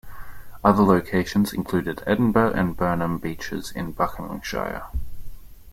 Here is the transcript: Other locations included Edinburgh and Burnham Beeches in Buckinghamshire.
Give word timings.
Other 0.63 0.81
locations 0.81 1.53
included 1.53 2.01
Edinburgh 2.07 2.53
and 2.53 2.75
Burnham 2.75 3.19
Beeches 3.19 3.71
in 3.71 3.91
Buckinghamshire. 3.91 4.87